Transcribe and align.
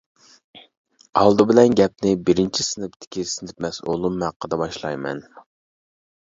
ئالدى 1.19 1.45
بىلەن 1.51 1.75
گەپنى 1.79 2.13
بىرىنچى 2.29 2.65
سىنىپتىكى 2.69 3.27
سىنىپ 3.35 3.61
مەسئۇلۇم 3.67 4.19
ھەققىدە 4.27 4.61
باشلايمەن. 4.65 5.23